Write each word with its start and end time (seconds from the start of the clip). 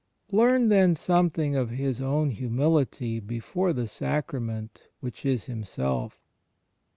Learn, 0.31 0.69
then, 0.69 0.95
something 0.95 1.55
of 1.55 1.69
His 1.69 2.01
own 2.01 2.31
Hiunility 2.31 3.19
before 3.23 3.71
the 3.71 3.85
Sacrament 3.85 4.87
which 4.99 5.23
is 5.23 5.43
Himself. 5.45 6.19